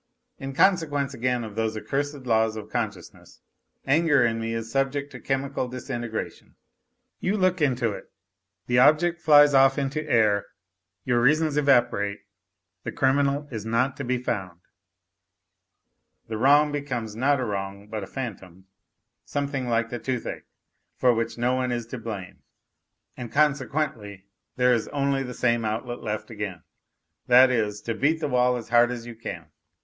In 0.39 0.53
consequence 0.53 1.13
again 1.13 1.43
of 1.43 1.53
those 1.53 1.77
accursed 1.77 2.25
laws 2.25 2.55
of 2.55 2.71
con 2.71 2.89
sciousness, 2.89 3.39
anger 3.85 4.25
in 4.25 4.39
me 4.41 4.51
is 4.51 4.71
subject 4.71 5.11
to 5.11 5.19
chemical 5.19 5.67
disintegration. 5.67 6.55
You 7.19 7.37
look 7.37 7.61
into 7.61 7.91
it, 7.91 8.11
the 8.65 8.79
object 8.79 9.21
flies 9.21 9.53
off 9.53 9.77
into 9.77 10.03
air, 10.09 10.47
your 11.03 11.21
reasons 11.21 11.55
evaporate, 11.55 12.21
the 12.83 12.91
criminal 12.91 13.47
is 13.51 13.63
not 13.63 13.95
to 13.97 14.03
be 14.03 14.17
found, 14.17 14.61
the 16.27 16.35
wrong 16.35 16.71
becomes 16.71 17.15
NOTES 17.15 17.19
FROM 17.19 17.31
UNDERGROUND 17.33 17.33
63 17.33 17.33
not 17.35 17.39
a 17.39 17.45
wrong 17.45 17.87
but 17.89 18.03
a 18.03 18.11
phantom, 18.11 18.65
something 19.23 19.69
like 19.69 19.89
the 19.91 19.99
toothache, 19.99 20.47
for 20.97 21.13
which 21.13 21.37
no 21.37 21.53
one 21.53 21.71
is 21.71 21.85
to 21.85 21.99
blame, 21.99 22.41
and 23.15 23.31
consequently 23.31 24.25
there 24.55 24.73
is 24.73 24.87
only 24.87 25.21
the 25.21 25.35
same 25.35 25.63
outlet 25.63 26.01
left 26.01 26.31
again 26.31 26.63
that 27.27 27.51
is, 27.51 27.81
to 27.81 27.93
beat 27.93 28.19
the 28.19 28.27
wall 28.27 28.57
as 28.57 28.69
hard 28.69 28.89
as 28.89 29.05
you 29.05 29.13
can. 29.13 29.51